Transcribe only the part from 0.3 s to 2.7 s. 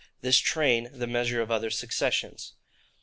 Train, the Measure of other Successions.